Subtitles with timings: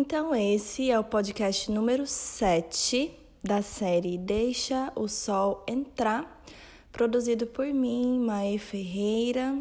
[0.00, 3.10] Então, esse é o podcast número 7
[3.42, 6.40] da série Deixa o Sol Entrar,
[6.92, 9.60] produzido por mim, Mae Ferreira.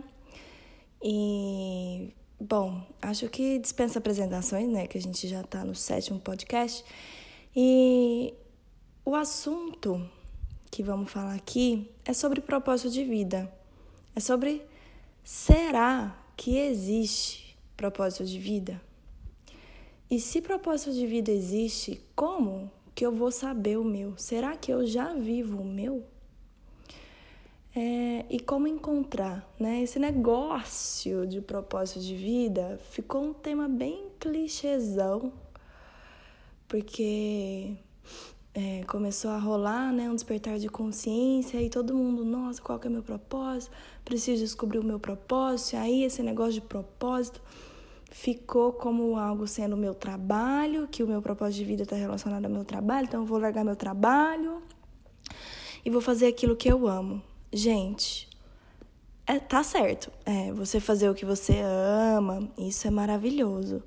[1.03, 4.85] E, bom, acho que dispensa apresentações, né?
[4.85, 6.85] Que a gente já tá no sétimo podcast.
[7.55, 8.35] E
[9.03, 10.07] o assunto
[10.69, 13.51] que vamos falar aqui é sobre propósito de vida.
[14.15, 14.61] É sobre
[15.23, 18.86] será que existe propósito de vida?
[20.09, 24.17] E se propósito de vida existe, como que eu vou saber o meu?
[24.17, 26.03] Será que eu já vivo o meu?
[27.75, 29.83] É, e como encontrar, né?
[29.83, 35.33] Esse negócio de propósito de vida ficou um tema bem clichêzão,
[36.69, 37.75] porque
[38.53, 42.87] é, começou a rolar, né, um despertar de consciência e todo mundo, nossa, qual que
[42.87, 43.71] é o meu propósito?
[44.03, 45.75] Preciso descobrir o meu propósito.
[45.75, 47.39] E aí esse negócio de propósito
[48.09, 52.51] ficou como algo sendo meu trabalho, que o meu propósito de vida está relacionado ao
[52.51, 54.61] meu trabalho, então eu vou largar meu trabalho
[55.85, 57.21] e vou fazer aquilo que eu amo.
[57.51, 58.27] Gente,
[59.25, 61.61] é, tá certo, é, você fazer o que você
[62.15, 63.83] ama, isso é maravilhoso.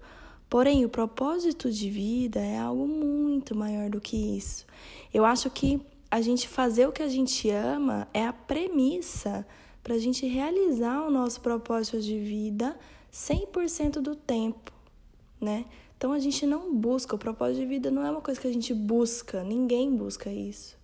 [0.48, 4.66] Porém, o propósito de vida é algo muito maior do que isso.
[5.14, 9.46] Eu acho que a gente fazer o que a gente ama é a premissa
[9.82, 12.76] para a gente realizar o nosso propósito de vida
[13.12, 14.72] 100% do tempo,
[15.40, 15.64] né?
[15.96, 18.52] Então a gente não busca, o propósito de vida não é uma coisa que a
[18.52, 20.78] gente busca, ninguém busca isso.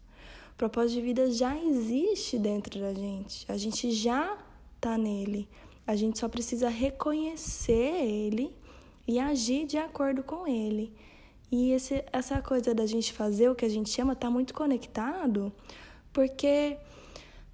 [0.52, 4.36] O propósito de vida já existe dentro da gente, a gente já
[4.80, 5.48] tá nele.
[5.86, 8.54] A gente só precisa reconhecer ele
[9.06, 10.92] e agir de acordo com ele.
[11.50, 15.52] E esse, essa coisa da gente fazer o que a gente chama está muito conectado,
[16.12, 16.76] porque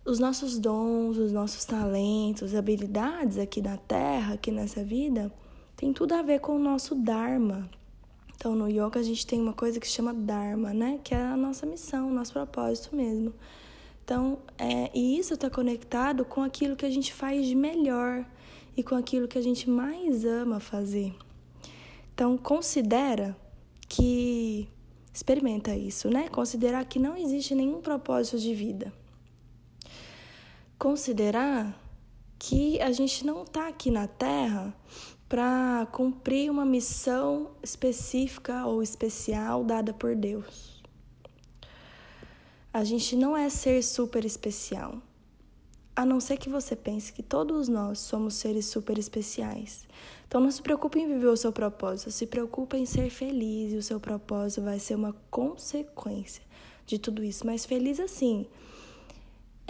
[0.05, 5.33] os nossos dons, os nossos talentos, habilidades aqui na Terra, aqui nessa vida,
[5.77, 7.71] tem tudo a ver com o nosso Dharma.
[8.35, 10.99] Então, no yoga, a gente tem uma coisa que se chama Dharma, né?
[11.05, 13.33] Que é a nossa missão, o nosso propósito mesmo.
[14.05, 18.27] Então, é, e isso está conectado com aquilo que a gente faz de melhor
[18.77, 21.15] e com aquilo que a gente mais ama fazer.
[22.15, 23.37] Então, considera
[23.89, 24.69] que.
[25.15, 26.27] Experimenta isso, né?
[26.31, 28.91] Considerar que não existe nenhum propósito de vida.
[30.83, 31.81] Considerar
[32.41, 34.77] que a gente não está aqui na Terra
[35.29, 40.83] para cumprir uma missão específica ou especial dada por Deus.
[42.73, 45.01] A gente não é ser super especial.
[45.95, 49.87] A não ser que você pense que todos nós somos seres super especiais.
[50.27, 53.77] Então não se preocupe em viver o seu propósito, se preocupe em ser feliz e
[53.77, 56.43] o seu propósito vai ser uma consequência
[56.85, 57.47] de tudo isso.
[57.47, 58.49] Mas feliz assim,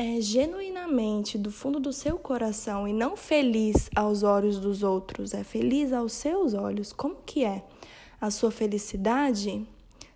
[0.02, 5.44] é genuinamente do fundo do seu coração e não feliz aos olhos dos outros, é
[5.44, 6.92] feliz aos seus olhos.
[6.92, 7.64] Como que é
[8.20, 9.64] a sua felicidade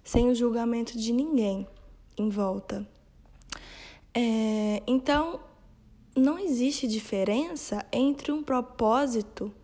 [0.03, 1.69] sem o julgamento de ninguém
[2.19, 2.85] em volta?
[4.13, 5.39] É, então,
[6.17, 9.55] não existe diferença entre um propósito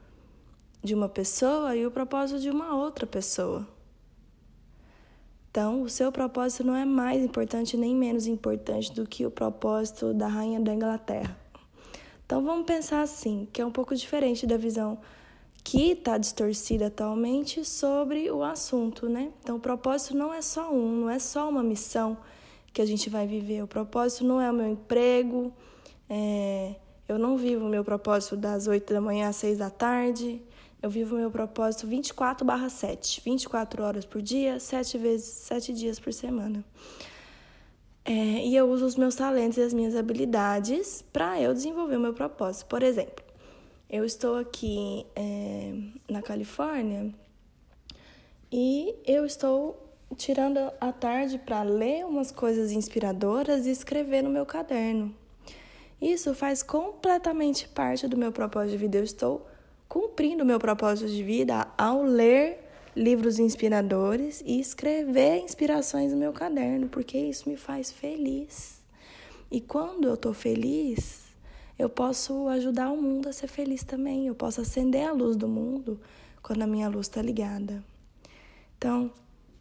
[0.85, 3.67] de uma pessoa e o propósito de uma outra pessoa.
[5.53, 10.15] Então, o seu propósito não é mais importante nem menos importante do que o propósito
[10.15, 11.37] da rainha da Inglaterra.
[12.25, 14.99] Então, vamos pensar assim, que é um pouco diferente da visão
[15.63, 19.31] que está distorcida atualmente sobre o assunto, né?
[19.43, 22.17] Então, o propósito não é só um, não é só uma missão
[22.73, 23.63] que a gente vai viver.
[23.63, 25.53] O propósito não é o meu emprego,
[26.09, 26.77] é...
[27.07, 30.41] eu não vivo o meu propósito das 8 da manhã às 6 da tarde,
[30.83, 35.73] eu vivo o meu propósito 24 barra 7, 24 horas por dia, 7 vezes, 7
[35.73, 36.65] dias por semana.
[38.05, 42.01] É, e eu uso os meus talentos e as minhas habilidades para eu desenvolver o
[42.01, 42.67] meu propósito.
[42.67, 43.25] Por exemplo,
[43.89, 45.73] eu estou aqui é,
[46.11, 47.15] na Califórnia
[48.51, 54.45] e eu estou tirando a tarde para ler umas coisas inspiradoras e escrever no meu
[54.45, 55.15] caderno.
[56.01, 58.99] Isso faz completamente parte do meu propósito de vida.
[58.99, 59.47] Eu estou
[59.93, 62.67] cumprindo meu propósito de vida ao ler
[62.97, 68.81] livros inspiradores e escrever inspirações no meu caderno, porque isso me faz feliz.
[69.51, 71.25] E quando eu estou feliz,
[71.79, 74.27] eu posso ajudar o mundo a ser feliz também.
[74.27, 76.01] Eu posso acender a luz do mundo
[76.43, 77.85] quando a minha luz está ligada.
[78.79, 79.13] Então,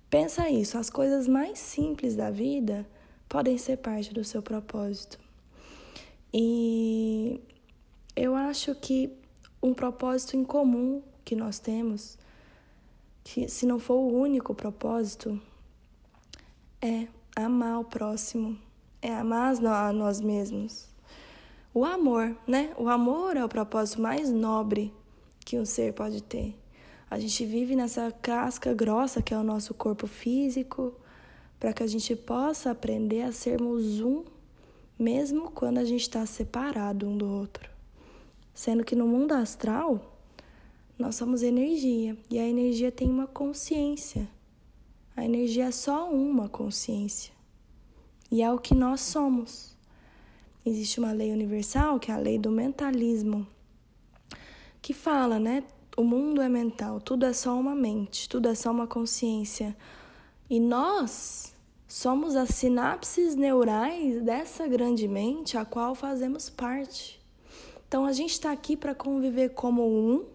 [0.10, 2.88] pensa isso: as coisas mais simples da vida
[3.28, 5.20] podem ser parte do seu propósito.
[6.34, 7.42] E
[8.16, 9.20] eu acho que
[9.62, 12.18] um propósito em comum que nós temos,
[13.24, 15.40] que se não for o único propósito,
[16.82, 18.58] é amar o próximo,
[19.02, 20.90] é amar a nós mesmos.
[21.74, 22.74] O amor, né?
[22.78, 24.94] O amor é o propósito mais nobre
[25.40, 26.56] que um ser pode ter.
[27.10, 30.94] A gente vive nessa casca grossa que é o nosso corpo físico,
[31.60, 34.24] para que a gente possa aprender a sermos um,
[34.98, 37.71] mesmo quando a gente está separado um do outro.
[38.54, 40.18] Sendo que no mundo astral,
[40.98, 44.30] nós somos energia e a energia tem uma consciência.
[45.16, 47.34] A energia é só uma consciência
[48.32, 49.76] e é o que nós somos.
[50.66, 53.46] Existe uma lei universal, que é a lei do mentalismo,
[54.82, 55.64] que fala, né?
[55.98, 59.76] O mundo é mental, tudo é só uma mente, tudo é só uma consciência.
[60.50, 61.54] E nós
[61.88, 67.21] somos as sinapses neurais dessa grande mente a qual fazemos parte.
[67.92, 70.26] Então a gente está aqui para conviver como um,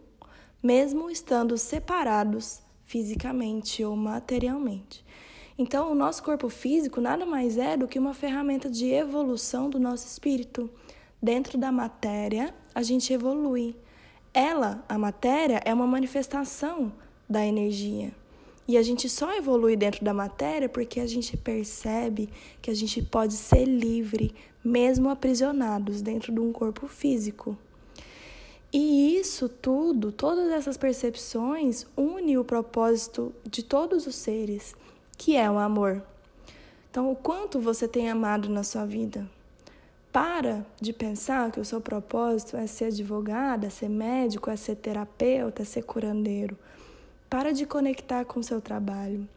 [0.63, 5.03] mesmo estando separados fisicamente ou materialmente.
[5.57, 9.81] Então, o nosso corpo físico nada mais é do que uma ferramenta de evolução do
[9.81, 10.69] nosso espírito.
[11.23, 13.75] Dentro da matéria, a gente evolui.
[14.35, 16.93] Ela, a matéria, é uma manifestação
[17.27, 18.13] da energia.
[18.69, 22.29] E a gente só evolui dentro da matéria porque a gente percebe
[22.61, 24.35] que a gente pode ser livre,
[24.65, 27.57] mesmo aprisionados dentro de um corpo físico.
[28.73, 34.75] E isso tudo, todas essas percepções, une o propósito de todos os seres,
[35.17, 36.03] que é o amor.
[36.91, 39.29] Então, o quanto você tem amado na sua vida?
[40.13, 44.77] Para de pensar que o seu propósito é ser advogado, é ser médico, é ser
[44.77, 46.59] terapeuta, é ser curandeiro.
[47.29, 49.29] Para de conectar com o seu trabalho.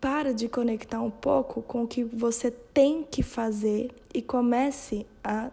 [0.00, 5.50] Para de conectar um pouco com o que você tem que fazer e comece a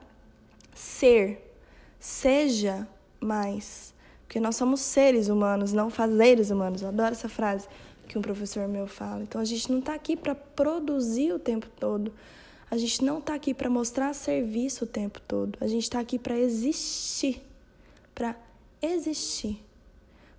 [0.73, 1.53] ser.
[1.99, 2.87] Seja
[3.19, 3.93] mais.
[4.25, 6.81] Porque nós somos seres humanos, não fazeres humanos.
[6.81, 7.67] Eu adoro essa frase
[8.07, 9.23] que um professor meu fala.
[9.23, 12.13] Então a gente não está aqui para produzir o tempo todo.
[12.69, 15.57] A gente não está aqui para mostrar serviço o tempo todo.
[15.59, 17.41] A gente está aqui para existir.
[18.13, 18.35] Para
[18.81, 19.68] existir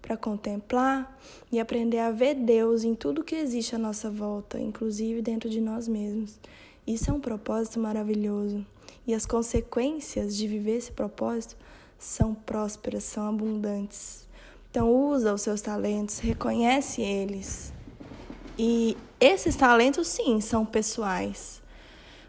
[0.01, 1.19] para contemplar
[1.51, 5.61] e aprender a ver Deus em tudo que existe à nossa volta, inclusive dentro de
[5.61, 6.39] nós mesmos.
[6.87, 8.65] Isso é um propósito maravilhoso.
[9.07, 11.57] E as consequências de viver esse propósito
[11.99, 14.29] são prósperas, são abundantes.
[14.71, 17.73] Então usa os seus talentos, reconhece eles.
[18.59, 21.60] E esses talentos sim são pessoais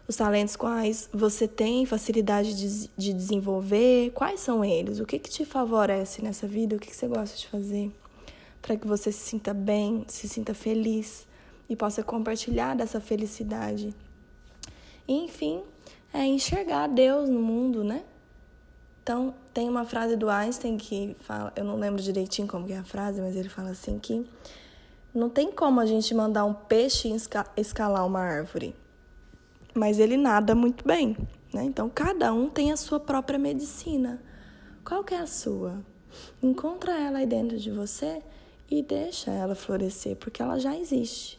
[0.06, 4.98] os talentos quais você tem facilidade de, de desenvolver, quais são eles?
[4.98, 6.76] O que, que te favorece nessa vida?
[6.76, 7.92] O que, que você gosta de fazer?
[8.60, 11.26] Para que você se sinta bem, se sinta feliz
[11.68, 13.94] e possa compartilhar dessa felicidade.
[15.06, 15.62] E, enfim,
[16.12, 18.02] é enxergar Deus no mundo, né?
[19.02, 22.84] Então, tem uma frase do Einstein que fala, eu não lembro direitinho como é a
[22.84, 24.24] frase, mas ele fala assim que
[25.12, 27.08] não tem como a gente mandar um peixe
[27.56, 28.74] escalar uma árvore
[29.74, 31.16] mas ele nada muito bem.
[31.52, 31.64] Né?
[31.64, 34.22] Então, cada um tem a sua própria medicina.
[34.84, 35.84] Qual que é a sua?
[36.42, 38.22] Encontra ela aí dentro de você
[38.70, 41.38] e deixa ela florescer, porque ela já existe.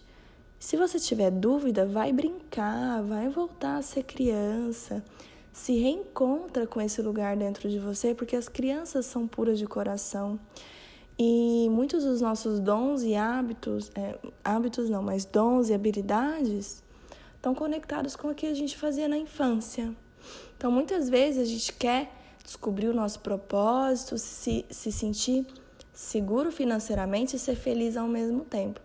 [0.59, 5.03] Se você tiver dúvida, vai brincar, vai voltar a ser criança.
[5.51, 10.39] Se reencontra com esse lugar dentro de você, porque as crianças são puras de coração.
[11.17, 16.82] E muitos dos nossos dons e hábitos, é, hábitos não, mas dons e habilidades,
[17.43, 19.93] estão conectados com o que a gente fazia na infância.
[20.55, 22.09] Então, muitas vezes a gente quer
[22.41, 25.45] descobrir o nosso propósito, se, se sentir
[25.91, 28.79] seguro financeiramente e ser feliz ao mesmo tempo.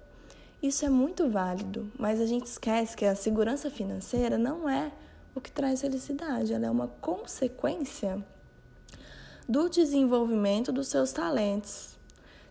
[0.61, 4.90] Isso é muito válido, mas a gente esquece que a segurança financeira não é
[5.37, 8.21] o que traz felicidade, ela é uma consequência
[9.49, 11.97] do desenvolvimento dos seus talentos.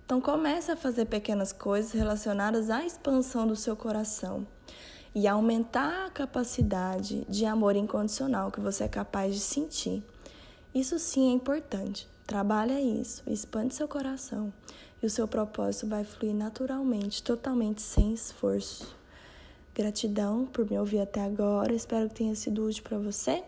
[0.05, 4.47] Então comece a fazer pequenas coisas relacionadas à expansão do seu coração
[5.13, 10.03] e aumentar a capacidade de amor incondicional que você é capaz de sentir.
[10.73, 12.07] Isso sim é importante.
[12.25, 14.51] Trabalha isso, expande seu coração
[15.01, 18.95] e o seu propósito vai fluir naturalmente, totalmente sem esforço.
[19.73, 23.43] Gratidão por me ouvir até agora, espero que tenha sido útil para você.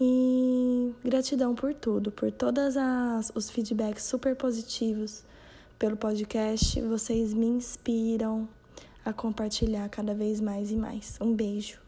[0.00, 2.74] E gratidão por tudo, por todos
[3.34, 5.24] os feedbacks super positivos
[5.78, 6.80] pelo podcast.
[6.82, 8.48] Vocês me inspiram,
[9.04, 11.18] a compartilhar cada vez mais e mais.
[11.20, 11.84] Um beijo.